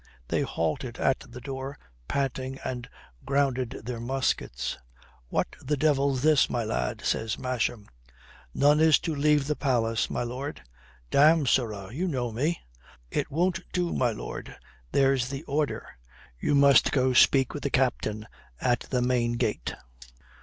They 0.29 0.41
halted 0.41 0.97
at 0.97 1.19
the 1.29 1.39
door, 1.39 1.77
panting, 2.07 2.57
and 2.65 2.89
grounded 3.23 3.81
their 3.85 3.99
muskets. 3.99 4.79
"What 5.27 5.55
the 5.61 5.77
devil's 5.77 6.23
this, 6.23 6.49
my 6.49 6.63
lad?" 6.63 7.01
says 7.05 7.37
Masham. 7.37 7.85
"None 8.51 8.79
is 8.79 8.97
to 8.97 9.13
leave 9.13 9.45
the 9.45 9.55
palace, 9.55 10.09
my 10.09 10.23
lord." 10.23 10.63
"Damme, 11.11 11.45
sirrah, 11.45 11.93
you 11.93 12.07
know 12.07 12.31
me?" 12.31 12.59
"It 13.11 13.29
won't 13.29 13.59
do, 13.73 13.93
my 13.93 14.09
lord. 14.09 14.57
That's 14.91 15.29
the 15.29 15.43
order. 15.43 15.87
You 16.39 16.55
must 16.55 16.91
go 16.91 17.13
speak 17.13 17.53
with 17.53 17.61
the 17.61 17.69
captain 17.69 18.25
at 18.59 18.79
the 18.89 19.03
main 19.03 19.33
gate." 19.33 19.75